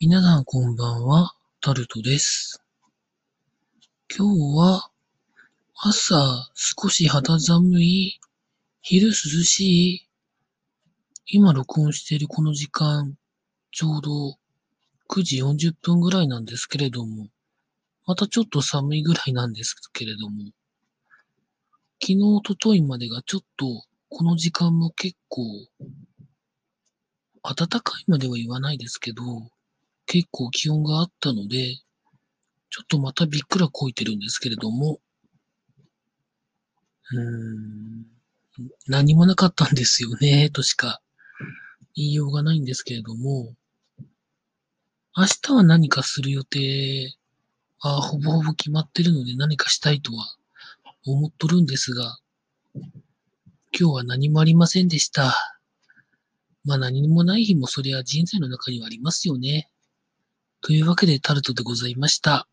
[0.00, 0.44] 皆さん
[0.76, 2.62] ばんは、タルトです。
[4.16, 4.90] 今日は
[5.74, 8.20] 朝少し肌寒い、
[8.80, 10.08] 昼涼しい、
[11.26, 13.18] 今録音しているこの時間、
[13.72, 14.38] ちょうど
[15.08, 17.26] 9時40分ぐらいなんですけれども、
[18.06, 20.52] またちょっと寒いぐらいなんですけれども、
[22.00, 25.42] 昨日、おとといまでがちょっとこの時間も結構
[27.42, 29.50] 暖かいまでは言わないですけど、
[30.08, 31.76] 結構気温があったので、
[32.70, 35.00] ちょっとまたびっくらこいてるんですけれども、
[37.12, 38.06] うーん、
[38.86, 41.02] 何もなかったんですよね、としか
[41.94, 43.54] 言いようがないんですけれども、
[45.14, 47.14] 明日は何かする予定
[47.80, 50.24] はほぼほぼ決まってるので何かしたいとは
[51.04, 52.18] 思っとるんですが、
[52.74, 52.90] 今
[53.72, 55.34] 日は何もありませんでした。
[56.64, 59.68] まあ何もない日もそりゃ人生の中にはありますよね。
[60.60, 62.48] というわけでタルトでございました。